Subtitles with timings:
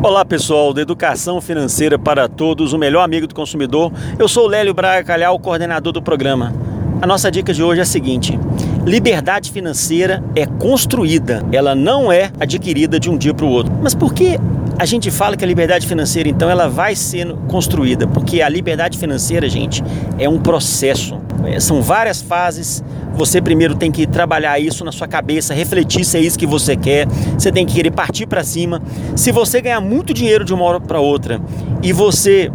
[0.00, 3.92] Olá pessoal, da Educação Financeira para Todos, o melhor amigo do consumidor.
[4.16, 6.54] Eu sou o Lélio Braga Calhau, coordenador do programa.
[7.02, 8.38] A nossa dica de hoje é a seguinte:
[8.86, 13.72] liberdade financeira é construída, ela não é adquirida de um dia para o outro.
[13.82, 14.38] Mas por que
[14.78, 18.06] a gente fala que a liberdade financeira, então, ela vai sendo construída?
[18.06, 19.82] Porque a liberdade financeira, gente,
[20.18, 21.18] é um processo.
[21.44, 22.84] É, são várias fases.
[23.14, 26.76] Você primeiro tem que trabalhar isso na sua cabeça, refletir se é isso que você
[26.76, 27.08] quer.
[27.36, 28.80] Você tem que querer partir para cima.
[29.16, 31.40] Se você ganhar muito dinheiro de uma hora para outra
[31.82, 32.48] e você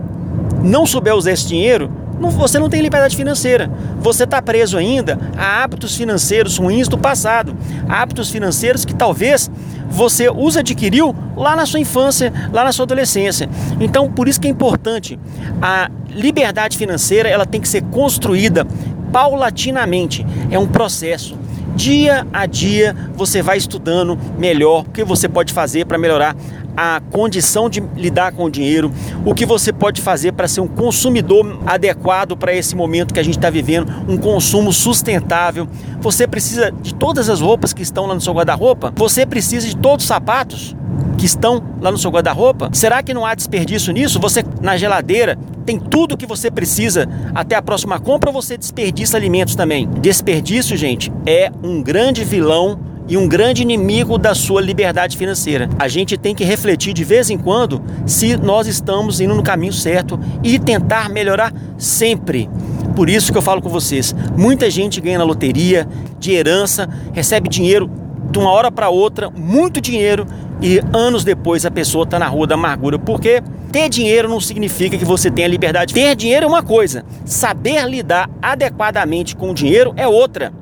[0.64, 1.92] não souber usar esse dinheiro,
[2.30, 3.70] você não tem liberdade financeira.
[4.00, 7.56] Você está preso ainda a hábitos financeiros ruins do passado,
[7.88, 9.50] hábitos financeiros que talvez
[9.90, 13.50] você os adquiriu lá na sua infância, lá na sua adolescência.
[13.80, 15.20] Então, por isso que é importante
[15.62, 18.66] a liberdade financeira, ela tem que ser construída
[19.12, 20.26] paulatinamente.
[20.50, 21.38] É um processo.
[21.76, 26.36] Dia a dia você vai estudando melhor o que você pode fazer para melhorar
[26.78, 28.92] a condição de lidar com o dinheiro,
[29.26, 33.24] o que você pode fazer para ser um consumidor adequado para esse momento que a
[33.24, 35.68] gente está vivendo, um consumo sustentável.
[36.00, 39.76] Você precisa de todas as roupas que estão lá no seu guarda-roupa, você precisa de
[39.76, 40.76] todos os sapatos
[41.18, 42.70] que estão lá no seu guarda-roupa?
[42.74, 44.20] Será que não há desperdício nisso?
[44.20, 49.18] Você na geladeira tem tudo que você precisa até a próxima compra ou você desperdiça
[49.18, 49.90] alimentos também?
[50.02, 55.70] Desperdício, gente, é um grande vilão e um grande inimigo da sua liberdade financeira.
[55.78, 59.74] A gente tem que refletir de vez em quando se nós estamos indo no caminho
[59.74, 62.50] certo e tentar melhorar sempre.
[62.96, 65.88] Por isso que eu falo com vocês, muita gente ganha na loteria,
[66.20, 67.90] de herança, recebe dinheiro
[68.32, 70.26] de uma hora para outra, muito dinheiro,
[70.62, 72.98] e anos depois a pessoa está na rua da amargura.
[72.98, 75.94] Porque ter dinheiro não significa que você tenha liberdade.
[75.94, 80.54] Ter dinheiro é uma coisa, saber lidar adequadamente com o dinheiro é outra.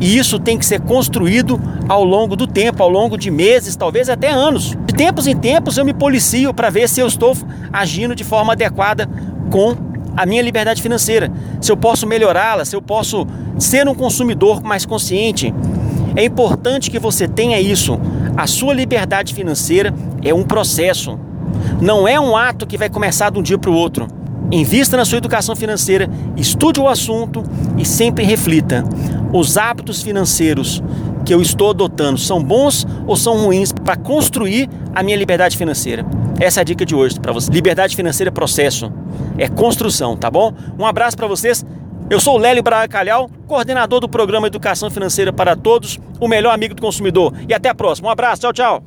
[0.00, 4.08] E isso tem que ser construído ao longo do tempo, ao longo de meses, talvez
[4.08, 4.76] até anos.
[4.84, 7.36] De tempos em tempos eu me policio para ver se eu estou
[7.72, 9.08] agindo de forma adequada
[9.48, 9.76] com
[10.16, 13.26] a minha liberdade financeira, se eu posso melhorá-la, se eu posso
[13.58, 15.54] ser um consumidor mais consciente.
[16.14, 17.98] É importante que você tenha isso.
[18.36, 21.18] A sua liberdade financeira é um processo,
[21.80, 24.06] não é um ato que vai começar de um dia para o outro.
[24.50, 27.42] Invista na sua educação financeira, estude o assunto
[27.76, 28.84] e sempre reflita:
[29.32, 30.82] os hábitos financeiros
[31.24, 36.04] que eu estou adotando são bons ou são ruins para construir a minha liberdade financeira?
[36.40, 37.50] Essa é a dica de hoje para você.
[37.50, 38.92] Liberdade financeira é processo,
[39.38, 40.52] é construção, tá bom?
[40.78, 41.64] Um abraço para vocês.
[42.10, 46.52] Eu sou o Lélio Braga Calhau, coordenador do programa Educação Financeira para Todos, o melhor
[46.52, 47.32] amigo do consumidor.
[47.48, 48.08] E até a próxima.
[48.08, 48.80] Um abraço, tchau, tchau.